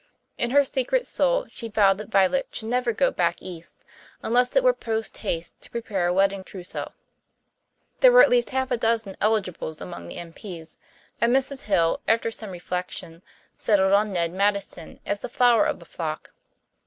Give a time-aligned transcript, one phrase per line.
[0.35, 3.85] In her secret soul she vowed that Violet should never go back east
[4.23, 6.93] unless it were post haste to prepare a wedding trousseau.
[7.99, 10.79] There were at least half a dozen eligibles among the M.P.s,
[11.21, 11.65] and Mrs.
[11.65, 13.21] Hill, after some reflection,
[13.55, 16.31] settled on Ned Madison as the flower of the flock.